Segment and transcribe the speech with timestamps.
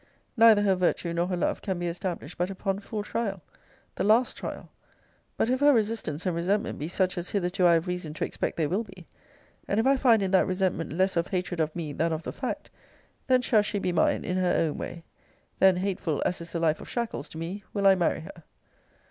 [0.35, 3.43] Neither her virtue nor her love can be established but upon full trial;
[3.93, 4.71] the last trial
[5.37, 8.57] but if her resistance and resentment be such as hitherto I have reason to expect
[8.57, 9.05] they will be,
[9.67, 12.33] and if I find in that resentment less of hatred of me than of the
[12.33, 12.71] fact,
[13.27, 15.03] then shall she be mine in her own way.
[15.59, 18.41] Then, hateful as is the life of shackles to me, will I marry her.